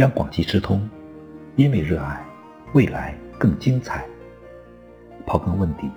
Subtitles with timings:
[0.00, 0.88] 央广即时通，
[1.56, 2.24] 因为热爱，
[2.72, 4.02] 未来更精彩。
[5.26, 5.90] 刨根问底，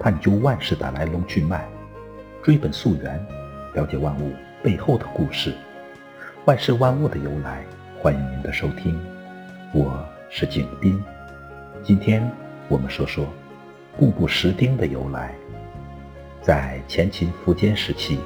[0.00, 1.64] 探究万事的来龙去脉，
[2.42, 3.24] 追本溯源，
[3.74, 5.54] 了解万物背后的故事，
[6.46, 7.64] 万事万物的由来。
[8.00, 9.00] 欢迎您的收听，
[9.72, 11.00] 我是景斌。
[11.80, 12.28] 今天
[12.68, 13.24] 我们说说
[13.96, 15.32] 固步石钉的由来。
[16.42, 18.18] 在前秦苻坚时期，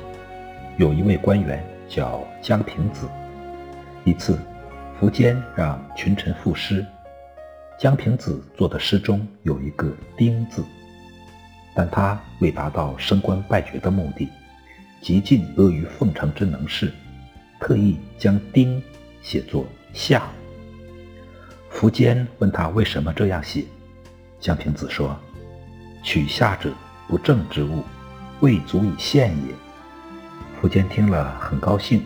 [0.78, 3.06] 有一位官员叫江平子，
[4.04, 4.38] 一次。
[5.00, 6.84] 苻坚让群臣赋诗，
[7.78, 10.64] 江平子作的诗中有一个“丁”字，
[11.72, 14.28] 但他为达到升官拜爵的目的，
[15.00, 16.92] 极尽阿谀奉承之能事，
[17.60, 18.82] 特意将“丁”
[19.22, 20.24] 写作“夏”。
[21.72, 23.64] 苻坚问他为什么这样写，
[24.40, 25.16] 江平子说
[26.02, 26.72] ：“取夏者，
[27.06, 27.84] 不正之物，
[28.40, 29.54] 未足以献也。”
[30.60, 32.02] 苻坚听了很高兴。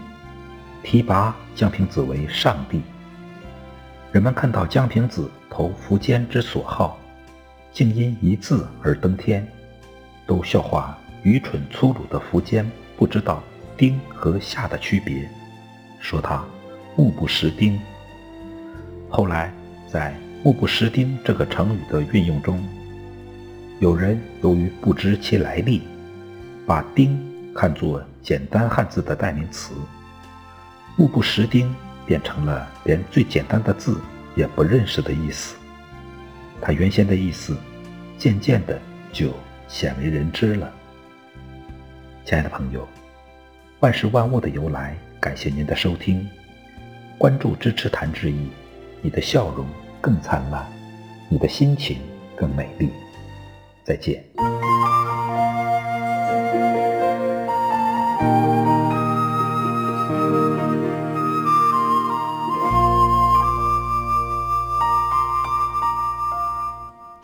[0.83, 2.83] 提拔江平子为上帝。
[4.11, 6.99] 人们看到江平子投苻坚之所好，
[7.73, 9.47] 竟因一字而登天，
[10.27, 13.43] 都笑话愚蠢粗鲁的苻坚不知道
[13.77, 15.29] 丁和夏的区别，
[16.01, 16.45] 说他
[16.97, 17.79] 目不识丁。
[19.09, 19.53] 后来
[19.87, 22.63] 在目不识丁这个成语的运用中，
[23.79, 25.83] 有人由于不知其来历，
[26.67, 27.19] 把丁
[27.55, 29.75] 看作简单汉字的代名词。
[30.97, 31.75] 目不识丁
[32.07, 34.01] 变成了连最简单的字
[34.35, 35.57] 也不认识的意思。
[36.61, 37.57] 它原先的意思，
[38.19, 38.81] 渐渐的
[39.13, 39.33] 就
[39.69, 40.73] 鲜为人知了。
[42.25, 42.87] 亲爱的朋友，
[43.81, 46.29] 万事万物的由来，感谢您的收听，
[47.19, 48.49] 关注支持谭志毅，
[49.01, 49.67] 你的笑容
[50.01, 50.65] 更灿烂，
[51.29, 51.99] 你的心情
[52.37, 52.91] 更美丽。
[53.83, 54.23] 再见。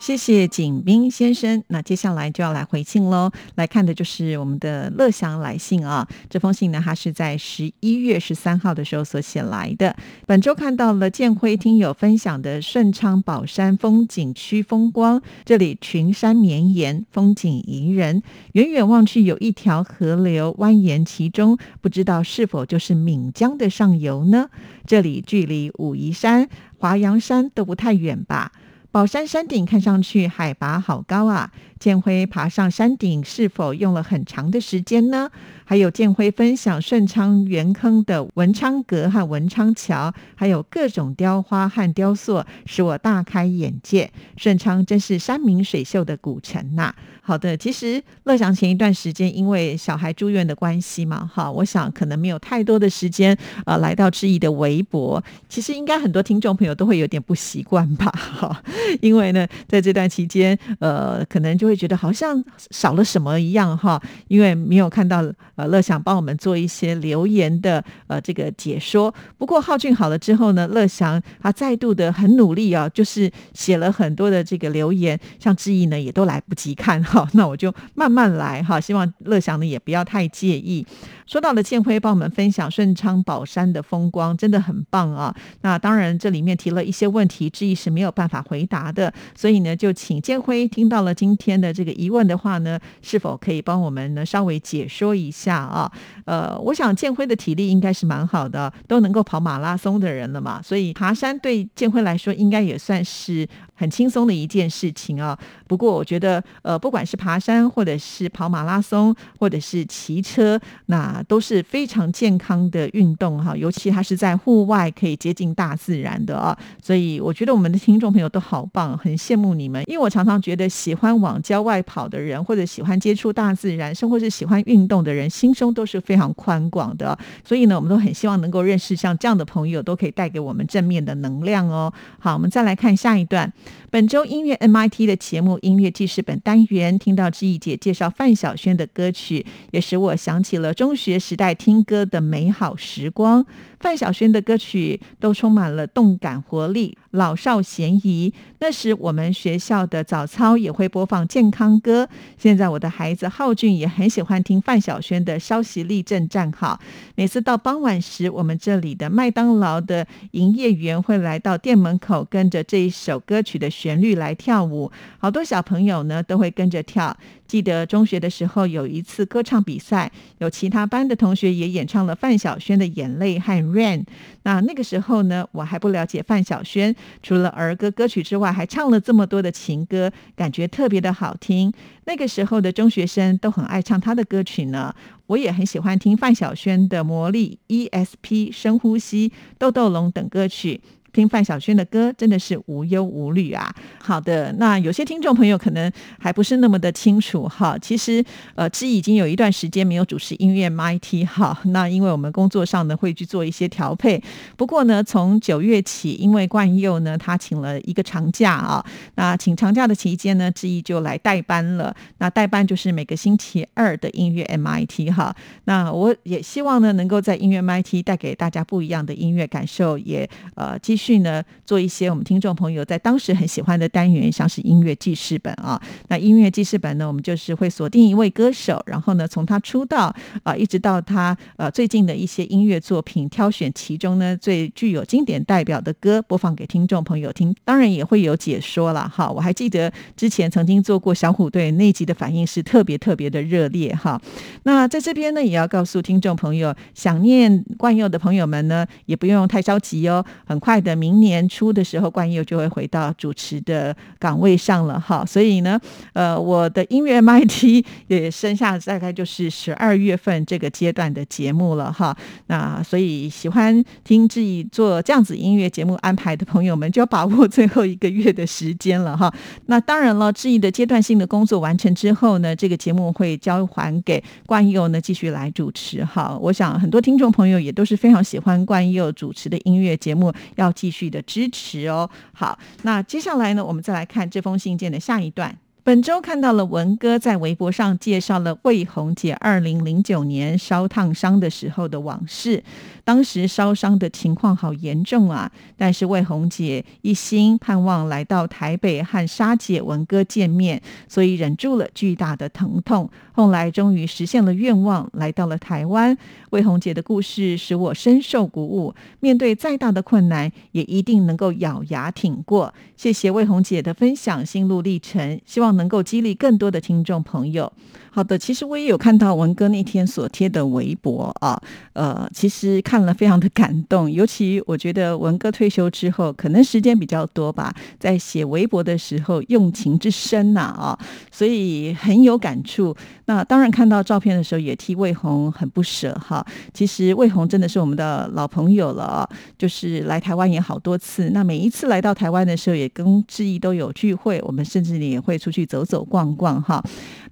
[0.09, 1.63] 谢谢景斌先生。
[1.67, 3.29] 那接下来就要来回信喽。
[3.53, 6.07] 来看的就是我们的乐祥来信啊。
[6.27, 9.95] 这封信呢，他是在十一月十三号的时候所写来的。
[10.25, 24.49] 本周看到了建辉听友分享的顺昌宝山风景区风光，这里群山绵延，风景宜人，远远望去有一条河流蜿蜒其中，不知道是否就是闽江的上游呢？
[24.87, 26.49] 这里距离武夷山、
[26.79, 28.51] 华阳山都不太远吧？
[28.91, 31.51] 宝山山顶看上去海拔好高啊！
[31.79, 35.29] 建辉爬上山顶是否用了很长的时间呢？
[35.63, 44.11] 还有建辉分享顺昌元坑的文昌阁和文昌桥，还有各种雕花和雕塑，使我大开眼界。
[44.35, 46.95] 顺昌真是山明水秀的古城呐！
[47.29, 55.23] 好的，其实乐祥前一段时间因为小孩住院的关系嘛，哈，我想可能没有太多的时间呃来到志毅的微博。
[55.47, 58.63] 其实应该很多听众朋友都会有点不习惯吧，哈，
[58.99, 65.23] 因为呢在这段期间，呃，可能就会觉得好像少了什么一样哈，因为没有看到
[65.53, 69.13] 呃乐祥帮我们做一些留言的呃这个解说。
[69.37, 77.18] 不过浩俊好了之后呢，乐祥他再度的很努力啊，就是写了很多的这个留言，像志毅呢也都来不及看哈。
[77.33, 80.85] 那我就慢慢来哈，希望乐祥呢也不要太介意。
[81.25, 85.35] 说到了建辉帮我们分享顺昌宝山的风光，真的很棒啊！
[85.61, 95.91] 那当然这里面提了一些问题，质疑是没有办法回答的，所以呢，就请建辉听到了今天的这个疑问的话呢，是否可以帮我们呢稍微解说一下啊？
[96.25, 103.47] 呃，我想建辉的体力应该是蛮好的，都能够跑马拉松的人了嘛，所以爬山对建辉来说应该也算是
[103.79, 105.37] 很轻松的一件事情啊。
[105.65, 113.55] 不过我觉得，呃，不管是爬山，或者是跑马拉松，或者是骑车，那都是非常健康的运动哈。
[113.55, 116.57] 尤其它是在户外，可以接近大自然的啊。
[116.83, 119.81] 所以我觉得我们的听众朋友都好棒，很羡慕你们。
[119.87, 127.17] 因为我常常觉得，喜欢往郊外跑的人，或者喜欢接触大自然，甚或是喜欢运动的人，心胸都是非常宽广的。
[127.45, 131.93] 所以呢，我们都很希望能够认识像这样的朋友，都可以带给我们正面的能量哦。
[132.19, 133.51] 好，我们再来看下一段。
[133.89, 143.45] 本周音乐 MIT 的节目音乐记事本单元，听到志毅姐介绍范晓萱的歌曲，也使我想起了中学时代听歌的美好时光。
[143.79, 148.33] 范晓萱的歌曲都充满了动感活力，老少咸宜。
[148.59, 152.07] 那时我们学校的早操也会播放健康歌。
[152.37, 156.79] 现在我的孩子浩俊也很喜欢听范晓萱的《稍息立正站好》。
[157.15, 164.91] 每次到傍晚时，我们这里的麦当劳的营业员会来到店门口，跟着这一首歌曲的旋律来跳舞。
[165.17, 167.15] 好多小朋友呢都会跟着跳。
[167.47, 173.99] 记得中学的时候有一次歌唱比赛，有其他班的同学也演唱了范晓萱的《眼泪》和《Rain》。
[174.43, 181.71] 那那个时候呢，我还不了解范晓萱，除了儿歌歌曲之外，还唱了这么多的情歌，感觉特别的好听。
[182.05, 184.93] 那个时候的中学生都很爱唱他的歌曲呢，
[185.27, 187.59] 我也很喜欢听范晓萱的《魔力》、
[187.89, 190.81] ESP、深呼吸、豆豆龙等歌曲。
[191.11, 193.73] 听范晓萱的歌真的是无忧无虑啊！
[194.01, 197.77] 好的，那有些听众朋友可能还不是那么的清楚哈。
[197.79, 198.23] 其实
[198.55, 201.57] 呃，之已经有一段时间没有主持音乐 MIT 哈。
[201.65, 204.21] 那因为我们工作上呢会去做一些调配。
[204.55, 208.85] 不过呢，从九月起，因为冠佑呢他请了一个长假啊，
[209.15, 211.95] 那请长假的期间呢，之毅就来代班了。
[212.19, 215.35] 那代班就是每个星期二的音乐 MIT 哈。
[215.65, 225.81] 那我也希望呢，能够在音乐 MIT 带给大家不一样的音乐感受，也呃继续呢，做一些我们听众朋友在当时很喜欢的单元，像是音乐记事本啊。
[226.09, 230.13] 那音乐记事本呢，我们就是会锁定一位歌手，然后呢，从他出道
[230.43, 237.55] 啊，一直到他呃最近的一些音乐作品，挑选其中呢最具有经典代表的歌，播放给听众朋友听。
[237.63, 239.31] 当然也会有解说了哈。
[239.31, 244.21] 我还记得之前曾经做过小虎队那集的反应是特别特别的热烈哈。
[244.63, 250.88] 那在这边呢，也要告诉听众朋友，想念冠佑的朋友们呢，也不用太着急哦，很快的。
[250.95, 255.79] 明年初的时候，冠佑就会回到主持的岗位上了哈，所以呢，
[256.13, 262.17] 呃，我的音乐 MIT 也剩下大概就是十二月份这个阶段的节目了哈。
[262.47, 269.31] 那所以喜欢听志毅做这样子音乐节目安排的朋友们，就要把握最后一个月的时间了哈。
[269.67, 276.35] 那当然了，志毅的阶段性的工作完成之后呢，这个节目会交还给冠佑呢继续来主持哈。
[276.41, 280.73] 我想很多听众朋友也都是非常喜欢冠佑主持的音乐节目，要。
[280.79, 282.09] 继续的支持哦。
[282.33, 285.57] 好，那接下来呢，我们再来看这封信件的下一段。
[285.81, 292.63] 本周看到了文哥在微博上介绍了魏红姐二零零九年烧烫伤的时候的往事。
[293.03, 295.51] 当时烧伤的情况好严重啊！
[295.75, 303.09] 但是魏红姐一心盼望来到台北和沙姐文哥见面，所以忍住了巨大的疼痛。
[303.31, 306.15] 后来终于实现了愿望，来到了台湾。
[306.51, 312.71] 魏红姐的故事使我深受鼓舞，面对再大的困难，也一定能够咬牙挺过。
[312.95, 317.71] 谢谢魏红姐的分享心路历程，希望能够激励更多的听众朋友。
[318.11, 321.61] 好的，其实我也有看到文哥那天所贴的微博啊，
[321.93, 330.99] 呃，其实看了非常的感动，尤其我觉得文哥退休之后，可能时间比较多吧，在写微博的时候用情之深呐啊，
[331.31, 332.95] 所以很有感触。
[333.25, 336.43] 那当然看到照片的时候，也替魏红很不舍哈。
[336.73, 346.81] 其实魏红真的是我们的老朋友了啊，就是来台湾也好多次，那每一次来到台湾的时候，也跟志毅都有聚会，我们甚至也会出去去走走逛逛哈。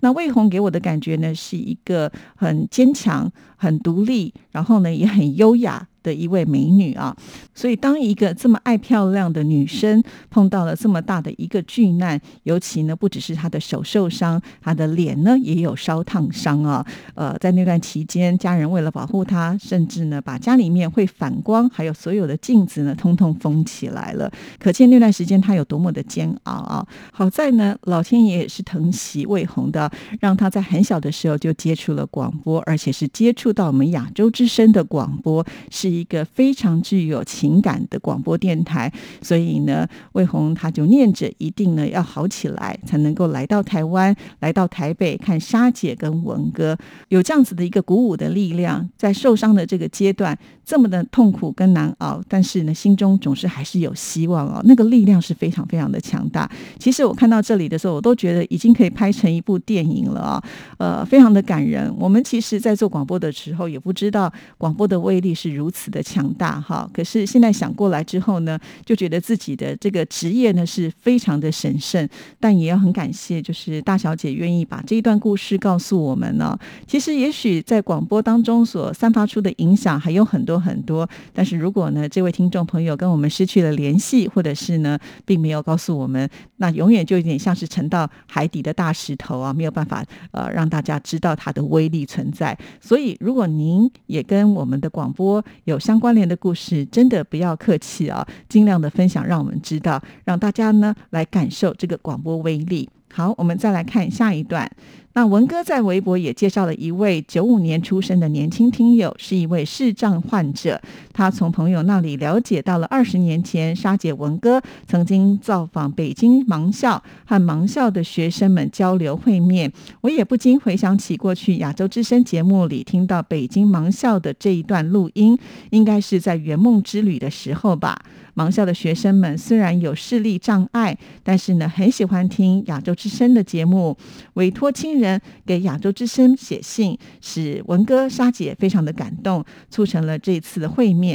[0.02, 5.88] 那魏红给我的感觉呢，是一个很坚强、很独立，然后呢也很优雅。
[6.08, 7.14] 的一位美女啊，
[7.54, 16.86] 所以当一个这么爱漂亮的女生碰到了这么大的一个巨难，尤其呢不只是她的手受伤，她的脸呢也有烧烫伤啊。
[17.14, 24.32] 呃，在那段期间，家人为了保护她，甚至呢把家里面会反光，还有所有的镜子呢，通通封起来了。
[24.58, 26.88] 可见那段时间她有多么的煎熬啊！
[27.12, 35.97] 好在呢，老天爷也是疼惜魏红的，让她在很小的时候就接触了广播，而且是接触到我们亚洲之声的广播是。
[35.98, 46.78] 一个非常具有情感的广播电台，所以呢，魏红他就念着一定呢要好起来，才能够来到台湾，来到台北看沙姐跟文哥，
[47.10, 56.50] 有这样子的一个鼓舞的力量，在受伤的这个阶段这么的痛苦跟难熬，但是呢，心中总是还是有希望哦，那个力量是非常非常的强大。
[56.78, 60.44] 其实我看到这里的时候，我都觉得已经可以拍成一部电影了啊，
[60.78, 61.94] 呃，非常的感人。
[61.98, 66.90] 我们其实，在做广播的时候，也不知道广播的威力是如此的强大哈。
[66.94, 72.08] 可是现在想过来之后呢，就觉得自己的这个职业呢是非常的神圣，
[72.40, 76.58] 但也要很感谢，就是大小姐愿意把这一段故事告诉我们呢。
[76.86, 92.58] 其实，也许在广播当中所散发出的影响还有很多很多，但是如果呢，这位听众朋友跟我们失去了联系，或者是呢，并没有告诉我们，那永远就有点像是沉到海底的大石头啊，没有办法呃让大家知道它的威力存在。
[92.80, 102.90] 所以，如果您也跟我们的广播有相关联的故事，真的不要客气啊，尽量的分享，让我们知道，让大家呢来感受这个广播威力。
[103.14, 104.70] 好，我们再来看下一段。
[105.12, 110.82] 那文哥在微博也介绍了一位九五年出生的年轻听友，是一位视障患者。
[111.18, 119.74] 他从朋友那里了解到了二十年前沙姐文哥曾经造访北京盲校，和盲校的学生们交流会面。
[120.02, 125.36] 我也不禁回想起过去亚洲之声节目里听到北京盲校的这一段录音，
[125.72, 128.00] 应该是在圆梦之旅的时候吧。
[128.36, 133.98] 盲校的学生们虽然有视力障碍，但是呢，很喜欢听亚洲之声的节目，
[134.36, 141.07] 委托亲人给亚洲之声写信，使文哥、沙姐非常的感动，促成了这次的会面。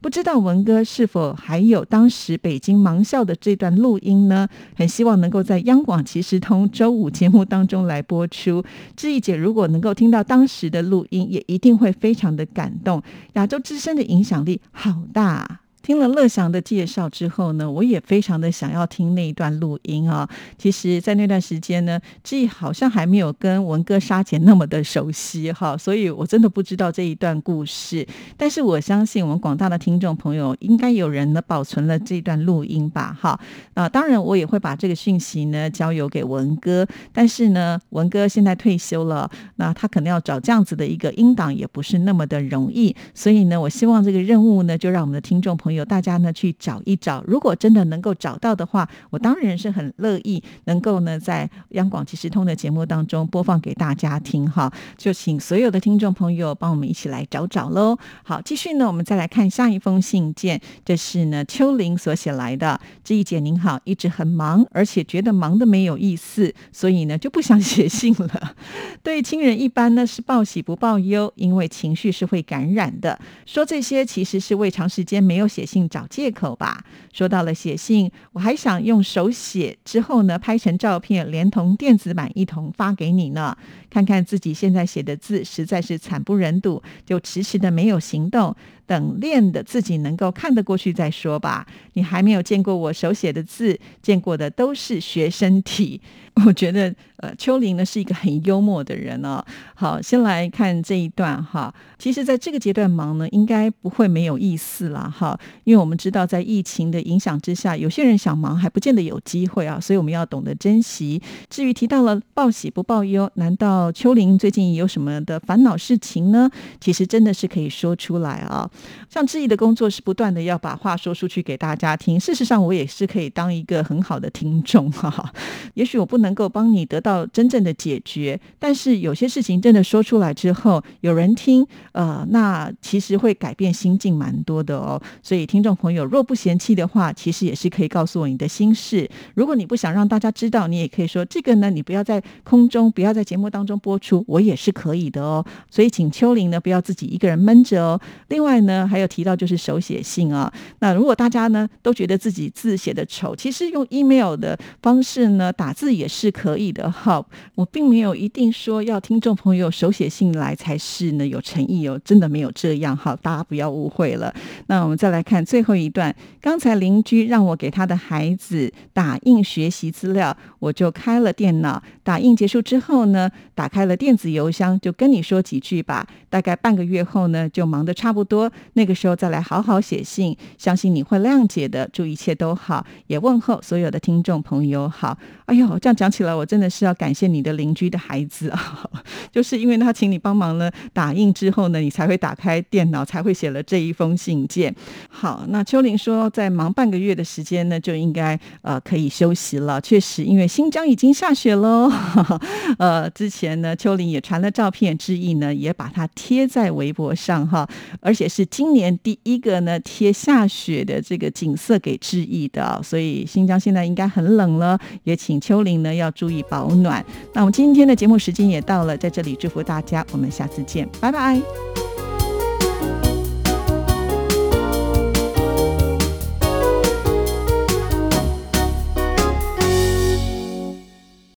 [0.00, 4.48] 不知道文哥是否还有当时北京盲校的这段录音呢？
[4.74, 8.64] 很希望能够在央广即时通周五节目当中来播出。
[8.96, 13.02] 志毅姐如果能够听到当时的录音，也一定会非常的感动。
[13.34, 15.60] 亚洲之声的影响力好大。
[15.82, 20.28] 听了乐祥的介绍之后呢，我也非常的想要听那一段录音啊。
[20.58, 28.06] 其实，在那段时间呢，志毅好像还没有跟文哥、沙姐那么的熟悉哈，所以我真的不知道这一段故事。
[28.36, 33.16] 但是我相信，我们广大的听众朋友应该有人呢保存了这段录音吧？
[33.18, 33.40] 哈，
[33.72, 36.86] 啊，当然我也会把这个讯息呢交由给文哥。
[37.12, 42.94] 但是呢，文哥现在退休了，那他可能要找这样子的一个音档也不是那么的容易。
[43.14, 45.69] 所以呢，我希望这个任务呢，就让我们的听众朋友。
[45.72, 54.70] 有大家呢去找一找，如果真的能够找到的话，我当然是很乐意能够呢在央广即时通的节目当中播放给大家听哈。
[54.98, 57.96] 就请所有的听众朋友帮我们一起来找找喽。
[58.22, 62.80] 好，继续呢，我们再来看下一封信件，这是呢秋玲所写来的。
[63.02, 68.54] 志一姐您好，一直很忙，而且觉得忙的没有意思，所以呢就不想写信了。
[69.02, 73.18] 对亲人一般呢是报喜不报忧，因为情绪是会感染的。
[73.46, 75.59] 说这些其实是为长时间没有写。
[75.60, 76.82] 写信找借口吧。
[77.12, 83.54] 说到了写信，我还想用手写之后呢，拍成照片，连同电子版一同发给你呢。
[83.90, 88.56] 看看自己现在写的字，实在是惨不忍睹，就迟迟的没有行动。
[88.90, 91.64] 等练的自己能够看得过去再说吧。
[91.92, 96.00] 你还没有见过我手写的字，见过的都是学生体。
[96.46, 99.44] 我觉得，呃，秋玲呢是一个很幽默的人哦。
[99.74, 101.72] 好，先来看这一段哈。
[101.98, 105.38] 其实，在这个阶段忙呢，应该不会没有意思了哈。
[105.64, 109.78] 因为我们知道，在疫情的影响之下，有些人想忙还不见得有机会啊。
[109.78, 111.20] 所以我们要懂得珍惜。
[111.50, 116.48] 至于提到了报喜不报忧，难道秋玲最近有什么的烦恼事情呢？
[116.80, 118.70] 其实真的是可以说出来啊。
[119.08, 122.18] 像志毅的工作是不断的要把话说出去给大家听。
[122.18, 125.32] 事实上，我也是可以当一个很好的听众哈。
[125.74, 135.00] 也许我不能够帮你得到真正的解决，但是有些事情真的说出来之后，有人听，呃，那其实会改变心境蛮多的哦。
[135.22, 139.08] 所以，听众朋友若不嫌弃的话，其实也是可以告诉我你的心事。
[139.34, 145.44] 如果你不想让大家知道，你也可以说这个呢，你不要在空中，不要在节目当中播出，我也是可以的哦。
[145.70, 148.00] 所以，请秋玲呢不要自己一个人闷着哦。
[148.28, 148.69] 另外呢。
[148.70, 150.52] 呢，还有提到就是手写信啊。
[150.78, 156.88] 那如果大家呢都觉得自己字写的丑，其实用 email 的方式呢打字也是可以的。
[156.88, 157.24] 哈，
[157.56, 162.96] 我并没有一定说要听众朋友手写信来才是呢有诚意哦，真的没有这样。
[162.96, 164.32] 哈，大家不要误会了。
[164.68, 166.14] 那我们再来看最后一段。
[166.40, 171.82] 刚才邻居让我给他的孩子打印学习资料，我就开了电脑。
[172.04, 176.06] 打印结束之后呢，打开了电子邮箱，就跟你说几句吧。
[176.28, 178.50] 大概半个月后呢，就忙得差不多。
[178.74, 181.88] 那个时候再来好好写信，相信你会谅解的。
[181.92, 185.18] 祝一切都好，也问候所有的听众朋友好。
[185.46, 188.88] 哎呦，这样讲起来，我真的是要感谢你的邻居的孩子啊，
[189.32, 194.72] 就是因为他请你帮忙了打印之后呢，你才会打开电脑，才会写了这一封信件。
[195.08, 199.80] 好，那秋玲说，在忙半个月的时间呢，就应该呃可以休息了。
[199.80, 201.90] 确实，因为新疆已经下雪喽。
[202.78, 207.68] 呃，之前呢，秋玲也传了照片致意呢，也把它贴在微博上哈，
[208.00, 215.40] 而且是今年第一个呢贴下雪的这个景色给致意的，所以新疆现在应该很冷了，也请。
[215.40, 217.04] 秋玲呢要注意保暖。
[217.32, 221.89] 那我们今天的节目时间也到了，在这里祝福大家，我们下次见，拜拜。